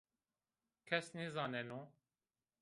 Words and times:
Kes 0.87 1.05
nêzaneno. 1.15 1.81